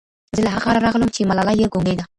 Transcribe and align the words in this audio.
زه 0.35 0.39
له 0.45 0.49
هغه 0.53 0.61
ښاره 0.63 0.79
راغلم 0.85 1.09
چي 1.15 1.21
ملاله 1.29 1.53
یې 1.59 1.71
ګونګۍ 1.73 1.95
ده 1.99 2.05